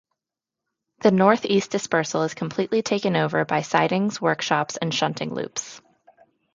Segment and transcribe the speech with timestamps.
[1.01, 5.79] The north-east dispersal is completely taken over by sidings, workshops and shunting loops.